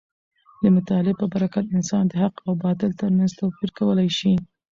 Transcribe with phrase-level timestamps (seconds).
[0.61, 4.33] د مطالعې په برکت انسان د حق او باطل تر منځ توپیر کولی شي.